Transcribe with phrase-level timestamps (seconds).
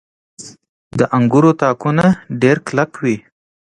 [0.99, 2.05] •د انګورو تاکونه
[2.41, 3.17] ډېر کلک وي.